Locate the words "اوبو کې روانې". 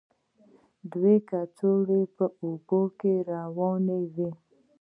2.43-3.99